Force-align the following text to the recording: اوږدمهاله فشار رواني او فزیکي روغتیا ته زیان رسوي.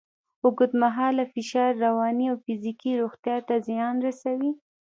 اوږدمهاله 0.45 1.23
فشار 1.33 1.71
رواني 1.85 2.25
او 2.31 2.37
فزیکي 2.45 2.91
روغتیا 3.01 3.37
ته 3.47 3.55
زیان 3.67 3.95
رسوي. 4.07 4.51